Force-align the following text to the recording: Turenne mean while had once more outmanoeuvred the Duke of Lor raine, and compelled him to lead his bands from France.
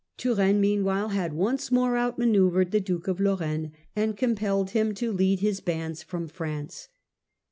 Turenne 0.17 0.59
mean 0.59 0.83
while 0.83 1.09
had 1.09 1.31
once 1.31 1.71
more 1.71 1.91
outmanoeuvred 1.95 2.71
the 2.71 2.79
Duke 2.79 3.07
of 3.07 3.19
Lor 3.19 3.35
raine, 3.37 3.71
and 3.95 4.17
compelled 4.17 4.71
him 4.71 4.95
to 4.95 5.13
lead 5.13 5.41
his 5.41 5.59
bands 5.61 6.01
from 6.01 6.27
France. 6.27 6.87